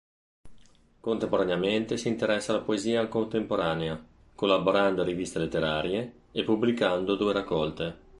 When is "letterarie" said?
5.37-6.11